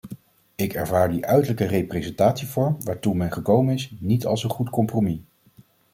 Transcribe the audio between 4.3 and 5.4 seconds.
een goed compromis.